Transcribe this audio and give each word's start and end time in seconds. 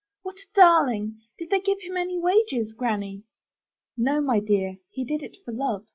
"What 0.23 0.37
a 0.39 0.47
darling. 0.55 1.19
Did 1.37 1.51
they 1.51 1.59
give 1.59 1.79
him 1.81 1.95
any 1.95 2.17
wages. 2.17 2.73
Granny?" 2.73 3.21
"No, 3.95 4.19
my 4.19 4.39
dear. 4.39 4.77
He 4.89 5.05
did 5.05 5.21
it 5.21 5.37
for 5.45 5.51
love. 5.51 5.85